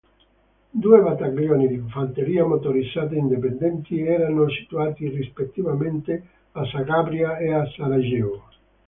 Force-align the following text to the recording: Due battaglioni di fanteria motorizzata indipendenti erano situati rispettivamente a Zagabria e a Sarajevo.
Due 0.71 0.99
battaglioni 0.99 1.67
di 1.67 1.77
fanteria 1.89 2.43
motorizzata 2.43 3.13
indipendenti 3.13 4.01
erano 4.01 4.49
situati 4.49 5.07
rispettivamente 5.09 6.23
a 6.53 6.65
Zagabria 6.65 7.37
e 7.37 7.53
a 7.53 7.63
Sarajevo. 7.69 8.43